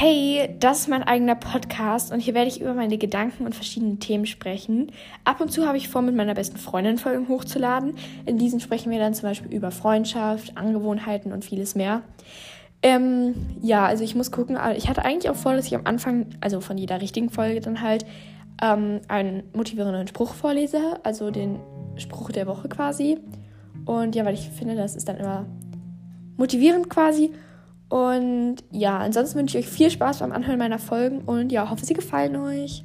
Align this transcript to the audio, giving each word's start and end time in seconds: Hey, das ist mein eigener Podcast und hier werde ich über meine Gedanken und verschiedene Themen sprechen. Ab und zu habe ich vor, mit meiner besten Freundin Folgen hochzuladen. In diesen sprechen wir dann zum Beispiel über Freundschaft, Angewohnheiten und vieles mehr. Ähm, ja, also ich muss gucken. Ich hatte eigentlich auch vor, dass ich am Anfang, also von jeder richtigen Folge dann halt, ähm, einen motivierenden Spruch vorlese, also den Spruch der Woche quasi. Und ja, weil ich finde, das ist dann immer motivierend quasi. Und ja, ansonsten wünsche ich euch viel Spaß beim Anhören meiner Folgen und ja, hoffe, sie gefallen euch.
Hey, 0.00 0.54
das 0.60 0.82
ist 0.82 0.88
mein 0.88 1.02
eigener 1.02 1.34
Podcast 1.34 2.12
und 2.12 2.20
hier 2.20 2.32
werde 2.32 2.46
ich 2.46 2.60
über 2.60 2.72
meine 2.72 2.98
Gedanken 2.98 3.44
und 3.44 3.56
verschiedene 3.56 3.96
Themen 3.96 4.26
sprechen. 4.26 4.92
Ab 5.24 5.40
und 5.40 5.50
zu 5.50 5.66
habe 5.66 5.76
ich 5.76 5.88
vor, 5.88 6.02
mit 6.02 6.14
meiner 6.14 6.34
besten 6.34 6.56
Freundin 6.56 6.98
Folgen 6.98 7.26
hochzuladen. 7.26 7.96
In 8.24 8.38
diesen 8.38 8.60
sprechen 8.60 8.92
wir 8.92 9.00
dann 9.00 9.14
zum 9.14 9.28
Beispiel 9.28 9.52
über 9.52 9.72
Freundschaft, 9.72 10.56
Angewohnheiten 10.56 11.32
und 11.32 11.44
vieles 11.44 11.74
mehr. 11.74 12.02
Ähm, 12.80 13.34
ja, 13.60 13.86
also 13.86 14.04
ich 14.04 14.14
muss 14.14 14.30
gucken. 14.30 14.56
Ich 14.76 14.88
hatte 14.88 15.04
eigentlich 15.04 15.30
auch 15.30 15.36
vor, 15.36 15.54
dass 15.54 15.66
ich 15.66 15.74
am 15.74 15.84
Anfang, 15.84 16.26
also 16.40 16.60
von 16.60 16.78
jeder 16.78 17.00
richtigen 17.00 17.28
Folge 17.28 17.58
dann 17.58 17.82
halt, 17.82 18.06
ähm, 18.62 19.00
einen 19.08 19.42
motivierenden 19.52 20.06
Spruch 20.06 20.34
vorlese, 20.34 21.00
also 21.02 21.32
den 21.32 21.58
Spruch 21.96 22.30
der 22.30 22.46
Woche 22.46 22.68
quasi. 22.68 23.18
Und 23.84 24.14
ja, 24.14 24.24
weil 24.24 24.34
ich 24.34 24.48
finde, 24.48 24.76
das 24.76 24.94
ist 24.94 25.08
dann 25.08 25.16
immer 25.16 25.44
motivierend 26.36 26.88
quasi. 26.88 27.32
Und 27.88 28.56
ja, 28.70 28.98
ansonsten 28.98 29.38
wünsche 29.38 29.58
ich 29.58 29.66
euch 29.66 29.72
viel 29.72 29.90
Spaß 29.90 30.18
beim 30.18 30.32
Anhören 30.32 30.58
meiner 30.58 30.78
Folgen 30.78 31.20
und 31.20 31.52
ja, 31.52 31.70
hoffe, 31.70 31.84
sie 31.84 31.94
gefallen 31.94 32.36
euch. 32.36 32.84